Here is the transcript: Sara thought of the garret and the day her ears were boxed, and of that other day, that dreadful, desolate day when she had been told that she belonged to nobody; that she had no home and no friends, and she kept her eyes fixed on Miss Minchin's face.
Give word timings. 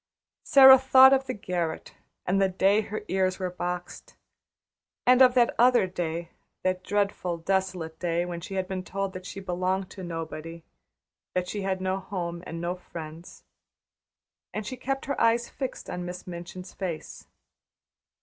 Sara 0.43 0.79
thought 0.79 1.13
of 1.13 1.27
the 1.27 1.33
garret 1.35 1.93
and 2.25 2.41
the 2.41 2.49
day 2.49 2.81
her 2.81 3.03
ears 3.07 3.37
were 3.37 3.51
boxed, 3.51 4.15
and 5.05 5.21
of 5.21 5.35
that 5.35 5.53
other 5.59 5.85
day, 5.85 6.31
that 6.63 6.83
dreadful, 6.83 7.37
desolate 7.37 7.99
day 7.99 8.25
when 8.25 8.41
she 8.41 8.55
had 8.55 8.67
been 8.67 8.83
told 8.83 9.13
that 9.13 9.27
she 9.27 9.39
belonged 9.39 9.91
to 9.91 10.03
nobody; 10.03 10.63
that 11.35 11.47
she 11.47 11.61
had 11.61 11.81
no 11.81 11.97
home 11.99 12.43
and 12.47 12.59
no 12.59 12.73
friends, 12.75 13.43
and 14.51 14.65
she 14.65 14.75
kept 14.75 15.05
her 15.05 15.21
eyes 15.21 15.49
fixed 15.49 15.87
on 15.87 16.03
Miss 16.03 16.25
Minchin's 16.25 16.73
face. 16.73 17.27